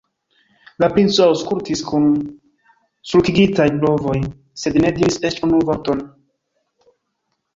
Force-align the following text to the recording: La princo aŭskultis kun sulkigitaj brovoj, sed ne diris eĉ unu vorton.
La 0.83 0.87
princo 0.93 1.25
aŭskultis 1.31 1.83
kun 1.89 2.07
sulkigitaj 3.11 3.67
brovoj, 3.83 4.17
sed 4.61 4.79
ne 4.85 4.93
diris 4.97 5.21
eĉ 5.31 5.37
unu 5.49 5.59
vorton. 5.71 6.01